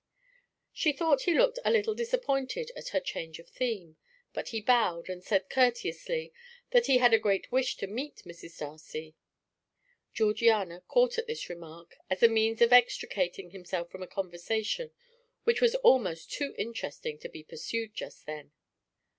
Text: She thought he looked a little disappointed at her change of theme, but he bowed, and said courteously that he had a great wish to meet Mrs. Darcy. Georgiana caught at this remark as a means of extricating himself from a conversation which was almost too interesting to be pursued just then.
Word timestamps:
She 0.73 0.93
thought 0.93 1.21
he 1.21 1.37
looked 1.37 1.59
a 1.63 1.69
little 1.69 1.93
disappointed 1.93 2.71
at 2.75 2.87
her 2.87 2.99
change 2.99 3.37
of 3.37 3.47
theme, 3.47 3.97
but 4.33 4.47
he 4.47 4.59
bowed, 4.59 5.09
and 5.09 5.23
said 5.23 5.47
courteously 5.47 6.33
that 6.71 6.87
he 6.87 6.97
had 6.97 7.13
a 7.13 7.19
great 7.19 7.51
wish 7.51 7.77
to 7.77 7.85
meet 7.85 8.23
Mrs. 8.25 8.57
Darcy. 8.57 9.13
Georgiana 10.11 10.81
caught 10.87 11.19
at 11.19 11.27
this 11.27 11.49
remark 11.49 11.97
as 12.09 12.23
a 12.23 12.27
means 12.27 12.63
of 12.63 12.73
extricating 12.73 13.51
himself 13.51 13.91
from 13.91 14.01
a 14.01 14.07
conversation 14.07 14.89
which 15.43 15.61
was 15.61 15.75
almost 15.75 16.31
too 16.31 16.55
interesting 16.57 17.19
to 17.19 17.29
be 17.29 17.43
pursued 17.43 17.93
just 17.93 18.25
then. 18.25 18.51